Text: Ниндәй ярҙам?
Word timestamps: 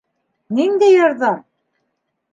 Ниндәй 0.59 0.95
ярҙам? 0.97 1.39